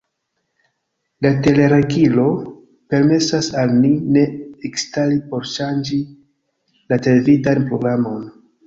[1.25, 2.23] La teleregilo
[2.95, 4.27] permesas al ni ne
[4.71, 6.05] ekstari por ŝanĝi
[6.89, 8.31] la televidan programon.